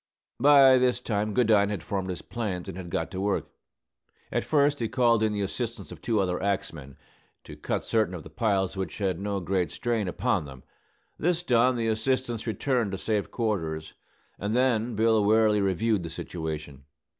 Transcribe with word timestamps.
By 0.39 0.79
this 0.79 0.99
time 0.99 1.31
Goodine 1.35 1.69
had 1.69 1.83
formed 1.83 2.09
his 2.09 2.23
plans, 2.23 2.67
and 2.67 2.75
had 2.75 2.89
got 2.89 3.11
to 3.11 3.21
work. 3.21 3.51
At 4.31 4.43
first 4.43 4.79
he 4.79 4.87
called 4.89 5.21
in 5.21 5.31
the 5.31 5.43
assistance 5.43 5.91
of 5.91 6.01
two 6.01 6.19
other 6.19 6.41
axemen, 6.41 6.97
to 7.43 7.55
cut 7.55 7.83
certain 7.83 8.15
of 8.15 8.23
the 8.23 8.31
piles 8.31 8.75
which 8.75 8.97
had 8.97 9.19
no 9.19 9.39
great 9.39 9.69
strain 9.69 10.07
upon 10.07 10.45
them. 10.45 10.63
This 11.19 11.43
done, 11.43 11.75
the 11.75 11.85
assistants 11.85 12.47
returned 12.47 12.93
to 12.93 12.97
safe 12.97 13.29
quarters; 13.29 13.93
and 14.39 14.55
then 14.55 14.95
Bill 14.95 15.23
warily 15.23 15.61
reviewed 15.61 16.01
the 16.01 16.09
situation. 16.09 16.85